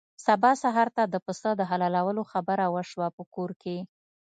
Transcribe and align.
سبا 0.25 0.51
سهار 0.63 0.89
ته 0.95 1.03
د 1.07 1.15
پسه 1.25 1.49
د 1.55 1.61
حلالولو 1.69 2.23
خبره 2.31 2.65
وشوه 2.75 3.07
په 3.17 3.23
کور 3.35 3.51
کې. 3.61 3.77